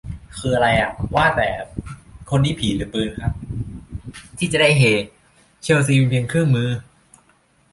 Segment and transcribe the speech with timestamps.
[0.37, 1.49] คือไรอ่ะ ว่าแต่
[2.29, 3.33] คนนี้ผีหรือปืนครับ
[4.37, 4.83] ที่จะได้เฮ?
[5.63, 6.69] เชลซีเป็นเพียงเครื่องมือ!